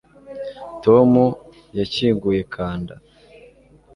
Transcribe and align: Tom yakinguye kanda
Tom 0.83 1.11
yakinguye 1.77 2.41
kanda 2.55 2.93